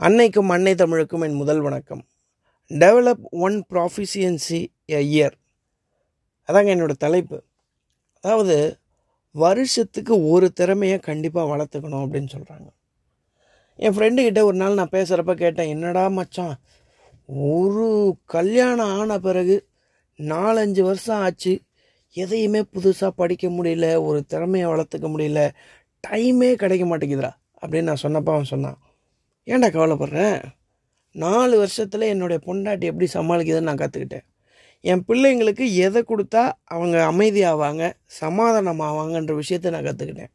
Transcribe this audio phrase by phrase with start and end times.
[0.00, 2.02] அன்னைக்கும் அன்னை தமிழுக்கும் என் முதல் வணக்கம்.
[2.70, 5.34] Develop one proficiency a year
[6.48, 7.38] அதாங்க என்னோடய தலைப்பு.
[8.24, 8.56] அதாவது
[9.34, 12.68] வருஷத்துக்கு ஒரு திறமையை கண்டிப்பாக வளர்த்துக்கணும் அப்படின்னு சொல்கிறாங்க
[13.76, 16.56] என் ஃப்ரெண்டுக்கிட்ட ஒரு நாள் நான் பேசுகிறப்ப கேட்டேன் என்னடா மச்சான்
[17.58, 19.68] ஒரு கல்யாணம் ஆன பிறகு
[20.18, 21.60] நாலஞ்சு வருஷம் ஆச்சு
[22.16, 25.42] எதையுமே புதுசாக படிக்க முடியல ஒரு திறமையை வளர்த்துக்க முடியல
[26.08, 28.78] டைமே கிடைக்க மாட்டேங்குதுடா அப்படின்னு நான் சொன்னப்போ அவன் சொன்னான்.
[29.48, 30.38] ஏன்டா கவலைப்படுறேன்
[31.14, 34.26] நாலு வருஷத்தில் என்னுடைய பொண்டாட்டி எப்படி சமாளிக்குதுன்னு நான் கற்றுக்கிட்டேன்
[34.84, 40.32] என் பிள்ளைங்களுக்கு எதை கொடுத்தா அவங்க அமைதியாவாங்க சமாதானம் ஆவாங்கன்ற விஷயத்த நான் கற்றுக்கிட்டேன்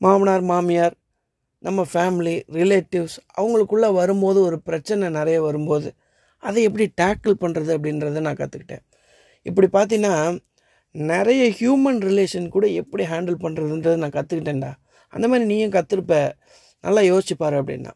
[0.00, 0.96] மாமனார் மாமியார்
[1.62, 5.88] நம்ம ஃபேமிலி ரிலேட்டிவ்ஸ் அவங்களுக்குள்ளே வரும்போது ஒரு பிரச்சனை நிறைய வரும்போது
[6.42, 8.84] அதை எப்படி டேக்கிள் பண்ணுறது அப்படின்றத நான் கற்றுக்கிட்டேன்
[9.46, 10.14] இப்படி பார்த்தீங்கன்னா
[10.94, 14.72] நிறைய ஹியூமன் ரிலேஷன் கூட எப்படி ஹேண்டில் பண்ணுறதுன்றதை நான் கற்றுக்கிட்டேன்டா
[15.12, 16.14] அந்த மாதிரி நீயும் கற்றுருப்ப
[16.84, 17.92] நல்லா யோசிச்சுப்பார் அப்படின்னா.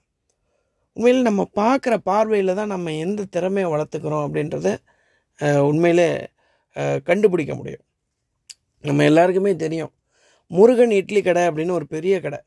[0.97, 4.69] உண்மையில் நம்ம பார்க்குற பார்வையில் தான் நம்ம எந்த திறமையை வளர்த்துக்கிறோம் அப்படின்றத
[5.69, 6.09] உண்மையில் உண்மையிலே
[7.09, 7.85] கண்டுபிடிக்க முடியும்.
[8.89, 9.93] நம்ம எல்லாருக்குமே தெரியும்.
[10.57, 12.41] முருகன் இட்லி கடை அப்படின்னு ஒரு பெரிய கடை.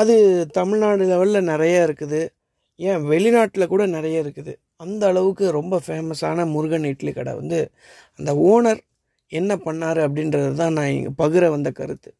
[0.00, 0.14] அது
[0.58, 2.20] தமிழ்நாடு லெவலில் நிறைய இருக்குது.
[2.80, 4.52] ஏன் வெளிநாட்டில் கூட நிறைய இருக்குது.
[4.84, 7.58] அந்த அளவுக்கு ரொம்ப ஃபேமஸான முருகன் இட்லி கடை வந்து
[8.18, 8.80] அந்த ஓனர்
[9.32, 12.10] என்ன பண்ணார் அப்படின்றது தான் நான் இங்கே பகிர வந்த கருத்து.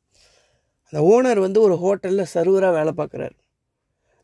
[0.89, 3.37] அந்த ஓனர் வந்து ஒரு ஹோட்டலில் சர்வராக வேலை பார்க்குறாரு.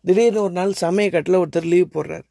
[0.04, 2.26] திடீர்னு ஒரு நாள் சமயக்கட்டில் ஒருத்தர் லீவ் போடுறார்.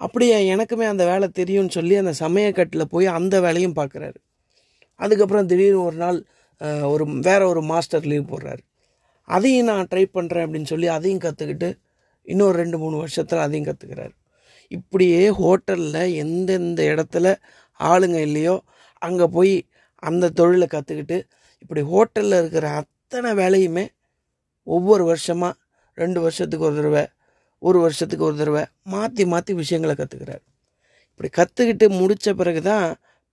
[0.00, 4.18] அப்படியே எனக்குமே அந்த வேலை தெரியும்னு சொல்லி அந்த சமயக்கட்டில் போய் அந்த வேலையும் பார்க்குறாரு.
[5.00, 6.18] அதுக்கப்புறம் திடீர்னு ஒரு நாள்
[6.92, 8.62] ஒரு வேற ஒரு மாஸ்டர் லீவ் போடுறாரு.
[9.28, 11.68] அதையும் நான் ட்ரை பண்ணுறேன் அப்படின்னு சொல்லி அதையும் கற்றுக்கிட்டு
[12.28, 14.14] இன்னொரு ரெண்டு மூணு வருஷத்தில் அதையும் கற்றுக்கிறாரு
[14.70, 17.26] இப்படியே ஹோட்டலில் எந்தெந்த இடத்துல
[17.80, 18.56] ஆளுங்க இல்லையோ
[19.02, 19.54] அங்கே போய்
[20.02, 21.18] அந்த தொழிலை கற்றுக்கிட்டு
[21.62, 23.84] இப்படி ஹோட்டலில் இருக்கிற அத்தனை வேலையுமே
[24.66, 25.58] ஒவ்வொரு வருஷமாக
[26.00, 27.04] ரெண்டு வருஷத்துக்கு ஒரு தடவை
[27.62, 30.42] ஒரு வருஷத்துக்கு ஒரு தடவை மாற்றி மாற்றி விஷயங்களை கற்றுக்கிறார்
[31.12, 32.86] இப்படி கற்றுக்கிட்டு முடித்த பிறகு தான்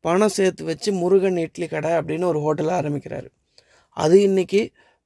[0.06, 3.28] பணம் சேர்த்து வச்சு முருகன் இட்லி கடை அப்படின்னு ஒரு ஹோட்டலை ஆரம்பிக்கிறாரு.
[3.98, 4.62] அது இன்னைக்கு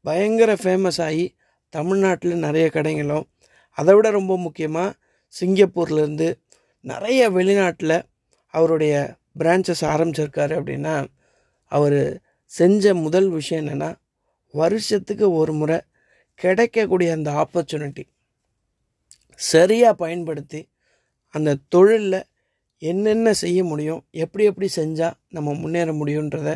[0.06, 1.26] பயங்கர ஃபேமஸ் ஆகி
[1.74, 3.26] தமிழ்நாட்டில் நிறைய கடைங்களும்
[3.78, 4.96] அதை விட ரொம்ப முக்கியமாக
[5.34, 6.30] சிங்கப்பூர்லேருந்து
[6.86, 7.98] நிறைய வெளிநாட்டில்
[8.54, 8.94] அவருடைய
[9.40, 10.96] பிரான்ச்சஸ் ஆரம்பிச்சிருக்காரு அப்படின்னா
[11.72, 12.00] அவர்
[12.52, 13.90] செஞ்ச முதல் விஷயம் என்னென்னா
[14.54, 15.78] வருஷத்துக்கு ஒரு முறை
[16.44, 18.04] கிடைக்கக்கூடிய அந்த ஆப்பர்ச்சுனிட்டி
[19.36, 20.62] சரியாக பயன்படுத்தி
[21.30, 22.20] அந்த தொழிலில்
[22.82, 26.52] என்னென்ன செய்ய முடியும் எப்படி எப்படி செஞ்சால் நம்ம முன்னேற முடியுன்றத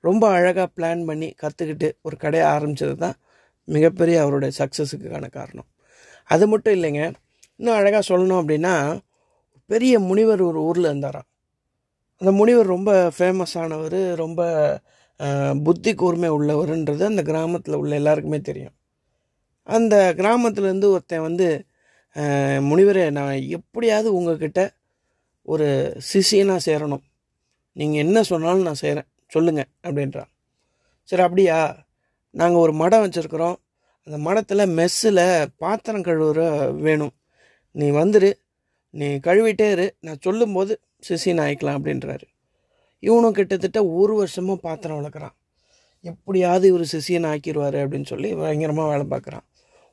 [0.00, 3.16] ரொம்ப அழகாக பிளான் பண்ணி கற்றுக்கிட்டு ஒரு கடையை ஆரம்பித்தது தான்
[3.68, 5.68] மிகப்பெரிய அவருடைய சக்ஸஸுக்கான காரணம்.
[6.24, 7.02] அது மட்டும் இல்லைங்க
[7.58, 8.74] இன்னும் அழகாக சொல்லணும் அப்படின்னா
[9.70, 11.28] பெரிய முனிவர் ஒரு ஊரில் இருந்தாராம்.
[12.20, 14.40] அந்த முனிவர் ரொம்ப ஃபேமஸானவர் ரொம்ப
[15.66, 18.74] புத்தி கூர்மை உள்ளவருன்றது அந்த கிராமத்தில் உள்ள எல்லாருக்குமே தெரியும்.
[19.76, 21.48] அந்த கிராமத்துலேருந்து ஒருத்தன் வந்து
[22.70, 24.60] முனிவரே நான் எப்படியாவது உங்ககிட்ட
[25.52, 25.66] ஒரு
[26.10, 27.04] சிசியனாக சேரணும்.
[27.78, 30.30] நீங்கள் என்ன சொன்னாலும் நான் செய்கிறேன் சொல்லுங்கள் அப்படின்றான்.
[31.10, 31.58] சரி அப்படியா?
[32.40, 33.58] நாங்கள் ஒரு மடம் வச்சுருக்குறோம்.
[34.06, 35.24] அந்த மடத்தில் மெஸ்ஸில்
[35.62, 36.40] பாத்திரம் கழுவுற
[36.86, 37.14] வேணும்.
[37.80, 38.30] நீ வந்துரு.
[39.00, 39.86] நீ கழுவிட்டே இரு.
[40.06, 40.72] நான் சொல்லும்போது
[41.08, 42.26] சிசின் ஆயிக்கலாம் அப்படின்றாரு.
[43.08, 45.36] இவனும் கிட்டத்தட்ட ஒரு வருஷமாக பாத்திரம் வளர்க்குறான்.
[46.10, 49.46] எப்படியாவது இவர் சிசியன் ஆக்கிடுவார் அப்படின்னு சொல்லி பயங்கரமாக வேலை பார்க்குறான்.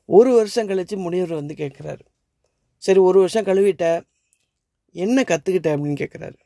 [0.10, 2.04] ஒரு வருஷம் கழித்து முனிவர் வந்து கேட்குறாரு.
[2.84, 3.86] சரி ஒரு வருஷம் கழுவிட்ட
[4.96, 6.38] என்ன கற்றுக்கிட்ட அப்படின்னு கேட்குறாரு.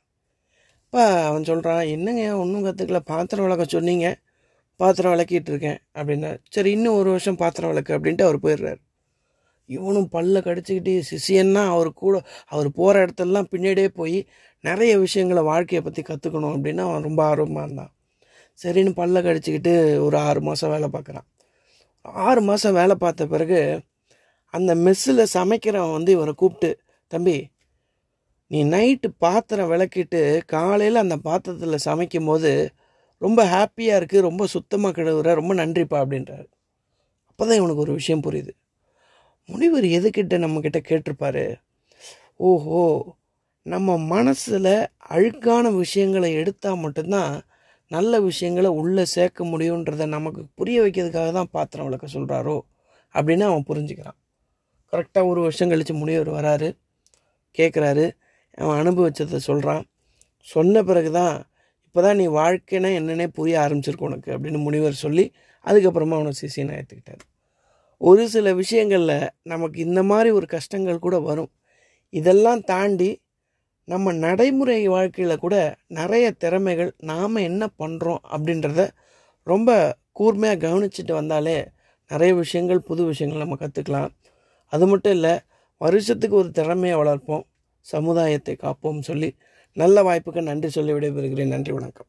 [0.83, 4.07] அப்பா அவன் சொல்கிறான் என்னங்க ஒன்றும் கற்றுக்கல பாத்திரம் விளக்க சொன்னீங்க
[4.79, 8.81] பாத்திரம் விளக்கிட்டு இருக்கேன் அப்படின்னா சரி இன்னும் ஒரு வருஷம் பாத்திரம் விளக்கு அப்படின்ட்டு அவர் போயிடுறாரு.
[9.69, 14.17] இவனும் பல்ல கடிச்சிக்கிட்டு சிசியன்னா அவர் கூட அவர் போகிற இடத்துலலாம் பின்னாடியே போய்
[14.63, 17.93] நிறைய விஷயங்களை வாழ்க்கையை பற்றி கற்றுக்கணும் அப்படின்னு அவன் ரொம்ப ஆர்வமாக இருந்தான்.
[18.59, 19.73] சரின்னு பல்ல கடிச்சிக்கிட்டு
[20.05, 21.27] ஒரு ஆறு மாதம் வேலை பார்க்குறான்.
[22.05, 23.61] ஆறு மாதம் வேலை பார்த்த பிறகு
[24.53, 26.69] அந்த மெஸ்ஸில் சமைக்கிறவன் வந்து இவரை கூப்பிட்டு
[27.11, 27.37] தம்பி
[28.51, 32.51] நீ நைட்டு பாத்திரம் விளக்கிட்டு காலையில் அந்த பாத்திரத்தில் சமைக்கும் போது
[33.17, 36.47] ரொம்ப ஹாப்பியாக இருக்குது ரொம்ப சுத்தமாக கிடவுற ரொம்ப நன்றிப்பா அப்படின்றாரு.
[37.29, 38.51] அப்போ தான் இவனுக்கு ஒரு விஷயம் புரியுது.
[39.49, 41.45] முனிவர் எதுக்கிட்ட நம்மக்கிட்ட கேட்டிருப்பாரு?
[42.49, 42.81] ஓஹோ
[43.65, 44.73] நம்ம மனசில்
[45.09, 47.33] அழுக்கான விஷயங்களை எடுத்தால் மட்டும்தான்
[47.91, 52.57] நல்ல விஷயங்களை உள்ளே சேர்க்க முடியுன்றதை நமக்கு புரிய வைக்கிறதுக்காக தான் பாத்திரம் விளக்க சொல்கிறாரோ
[53.15, 54.17] அப்படின்னு அவன் புரிஞ்சுக்கிறான்.
[54.93, 56.69] கரெக்டாக ஒரு வருஷம் கழித்து முனிவர் வராரு.
[57.57, 58.05] கேட்குறாரு
[58.57, 59.83] அவன் அனுபவிச்சதை சொல்கிறான்
[60.47, 61.35] சொன்ன பிறகு தான்
[61.85, 65.25] இப்போ தான் நீ வாழ்க்கைனா என்னென்னே புரிய ஆரம்பிச்சிருக்கு உனக்கு அப்படின்னு முனிவர் சொல்லி
[65.65, 67.23] அதுக்கப்புறமா அவனை சிசியனை ஏற்றுக்கிட்டார்
[68.01, 71.51] ஒரு சில விஷயங்களில் நமக்கு இந்த மாதிரி ஒரு கஷ்டங்கள் கூட வரும்.
[72.13, 73.09] இதெல்லாம் தாண்டி
[73.83, 78.89] நம்ம நடைமுறை வாழ்க்கையில் கூட நிறைய திறமைகள் நாம் என்ன பண்ணுறோம் அப்படின்றத
[79.43, 81.67] ரொம்ப கூர்மையாக கவனிச்சுட்டு வந்தாலே
[82.07, 84.09] நிறைய விஷயங்கள் புது விஷயங்கள் நம்ம கற்றுக்கலாம்
[84.67, 85.39] அது மட்டும் இல்லை
[85.77, 87.41] வருஷத்துக்கு ஒரு திறமையை வளர்ப்போம்
[87.79, 89.35] சமுதாயத்தை காப்போம் சொல்லி
[89.73, 91.47] நல்ல வாய்ப்புக்கு நன்றி சொல்லி விடைபெறுகிறேன்.
[91.47, 92.07] நன்றி வணக்கம்.